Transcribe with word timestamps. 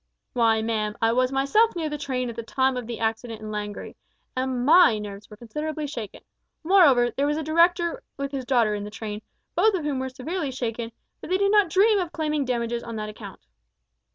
Why, 0.33 0.63
ma'am, 0.63 0.97
I 0.99 1.13
was 1.13 1.31
myself 1.31 1.75
near 1.75 1.87
the 1.87 1.95
train 1.99 2.27
at 2.31 2.35
the 2.35 2.41
time 2.41 2.75
of 2.75 2.87
the 2.87 2.99
accident 2.99 3.39
at 3.39 3.45
Langrye, 3.47 3.93
and 4.35 4.65
my 4.65 4.97
nerves 4.97 5.29
were 5.29 5.37
considerably 5.37 5.85
shaken. 5.85 6.23
Moreover, 6.63 7.11
there 7.11 7.27
was 7.27 7.37
a 7.37 7.43
director 7.43 8.01
with 8.17 8.31
his 8.31 8.43
daughter 8.45 8.73
in 8.73 8.83
the 8.83 8.89
train, 8.89 9.21
both 9.53 9.75
of 9.75 9.83
whom 9.85 9.99
were 9.99 10.09
severely 10.09 10.49
shaken, 10.49 10.91
but 11.21 11.29
they 11.29 11.37
do 11.37 11.51
not 11.51 11.69
dream 11.69 11.99
of 11.99 12.11
claiming 12.13 12.45
damages 12.45 12.81
on 12.81 12.95
that 12.95 13.09
account. 13.09 13.45